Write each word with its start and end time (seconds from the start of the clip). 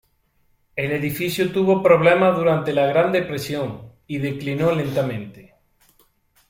El 0.75 0.93
edificio 0.93 1.51
tuvo 1.51 1.83
problemas 1.83 2.35
durante 2.35 2.73
la 2.73 2.87
Gran 2.87 3.11
Depresión, 3.11 3.93
y 4.07 4.17
declinó 4.17 4.71
lentamente. 4.71 5.53